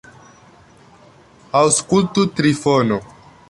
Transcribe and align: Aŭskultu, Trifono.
Aŭskultu, 1.61 2.27
Trifono. 2.41 3.03